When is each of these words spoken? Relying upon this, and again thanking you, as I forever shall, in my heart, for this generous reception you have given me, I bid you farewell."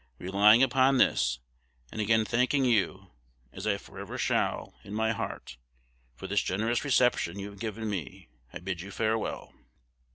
Relying 0.17 0.63
upon 0.63 0.97
this, 0.97 1.37
and 1.91 2.01
again 2.01 2.25
thanking 2.25 2.65
you, 2.65 3.11
as 3.53 3.67
I 3.67 3.77
forever 3.77 4.17
shall, 4.17 4.73
in 4.83 4.95
my 4.95 5.11
heart, 5.11 5.57
for 6.15 6.25
this 6.25 6.41
generous 6.41 6.83
reception 6.83 7.37
you 7.37 7.51
have 7.51 7.59
given 7.59 7.87
me, 7.87 8.27
I 8.51 8.57
bid 8.57 8.81
you 8.81 8.89
farewell." 8.89 9.53